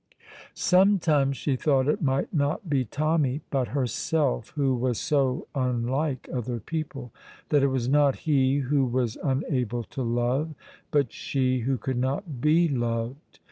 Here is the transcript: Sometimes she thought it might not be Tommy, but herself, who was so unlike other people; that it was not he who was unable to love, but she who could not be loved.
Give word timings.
Sometimes 0.55 1.37
she 1.37 1.55
thought 1.55 1.87
it 1.87 2.01
might 2.01 2.33
not 2.33 2.67
be 2.67 2.85
Tommy, 2.85 3.41
but 3.51 3.67
herself, 3.67 4.49
who 4.55 4.73
was 4.73 4.97
so 4.99 5.47
unlike 5.53 6.27
other 6.33 6.59
people; 6.59 7.13
that 7.49 7.61
it 7.61 7.67
was 7.67 7.87
not 7.87 8.15
he 8.25 8.57
who 8.57 8.83
was 8.83 9.15
unable 9.23 9.83
to 9.83 10.01
love, 10.01 10.55
but 10.89 11.13
she 11.13 11.59
who 11.59 11.77
could 11.77 11.99
not 11.99 12.41
be 12.41 12.67
loved. 12.67 13.37